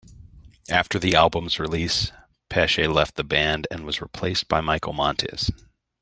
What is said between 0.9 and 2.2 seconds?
the album's release